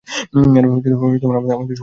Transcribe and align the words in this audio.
এরা 0.49 0.67
আমাদের 0.69 0.91
সবার 0.93 1.11
সাথে 1.13 1.37
মজা 1.37 1.55
করছে! 1.59 1.73